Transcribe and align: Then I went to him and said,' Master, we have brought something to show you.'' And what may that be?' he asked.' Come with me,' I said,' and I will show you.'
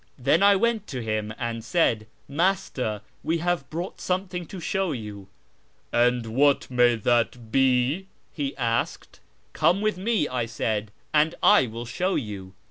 Then 0.17 0.41
I 0.41 0.55
went 0.55 0.87
to 0.87 1.03
him 1.03 1.31
and 1.37 1.63
said,' 1.63 2.07
Master, 2.27 3.01
we 3.23 3.37
have 3.37 3.69
brought 3.69 4.01
something 4.01 4.47
to 4.47 4.59
show 4.59 4.93
you.'' 4.93 5.27
And 5.93 6.25
what 6.25 6.71
may 6.71 6.95
that 6.95 7.51
be?' 7.51 8.07
he 8.33 8.57
asked.' 8.57 9.19
Come 9.53 9.79
with 9.79 9.99
me,' 9.99 10.27
I 10.27 10.47
said,' 10.47 10.89
and 11.13 11.35
I 11.43 11.67
will 11.67 11.85
show 11.85 12.15
you.' 12.15 12.55